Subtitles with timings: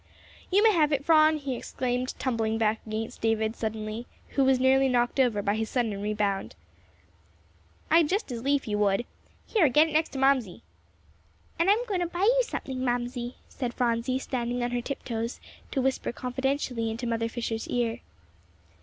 [0.49, 4.89] "You may have it, Phron!" he exclaimed, tumbling back against David suddenly, who was nearly
[4.89, 6.55] knocked over by his sudden rebound.
[7.91, 9.05] "I'd just as lief you would.
[9.45, 10.63] Here, get in next to Mamsie."
[11.59, 15.83] "And I'm going to buy you something, Mamsie," said Phronsie, standing on her tiptoes to
[15.83, 17.99] whisper confidentially into Mother Fisher's ear.